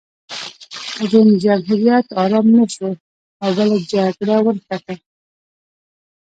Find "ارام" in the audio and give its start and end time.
2.23-2.47